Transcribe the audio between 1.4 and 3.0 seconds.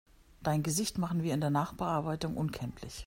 der Nachbearbeitung unkenntlich.